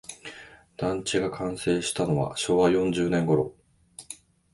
[0.77, 3.53] 団地が完成したのは昭和四十年ごろ